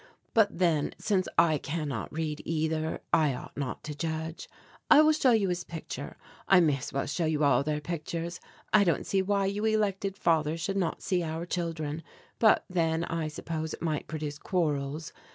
But 0.33 0.57
then 0.57 0.93
since 0.97 1.27
I 1.37 1.59
cannot 1.59 2.11
read 2.11 2.41
either 2.43 3.01
I 3.13 3.35
ought 3.35 3.55
not 3.55 3.83
to 3.83 3.93
judge. 3.93 4.49
I 4.89 4.99
will 5.03 5.11
show 5.11 5.29
you 5.29 5.49
his 5.49 5.63
picture. 5.63 6.17
I 6.47 6.59
may 6.59 6.77
as 6.77 6.91
well 6.91 7.05
show 7.05 7.25
you 7.25 7.43
all 7.43 7.61
their 7.61 7.79
pictures. 7.81 8.39
I 8.73 8.83
don't 8.83 9.05
see 9.05 9.21
why 9.21 9.45
you 9.45 9.63
elected 9.65 10.17
fathers 10.17 10.59
should 10.59 10.75
not 10.77 11.03
see 11.03 11.21
our 11.21 11.45
children 11.45 12.01
but 12.39 12.65
then 12.67 13.03
I 13.03 13.27
suppose 13.27 13.75
it 13.75 13.81
might 13.83 14.07
produce 14.07 14.39
quarrels. 14.39 15.13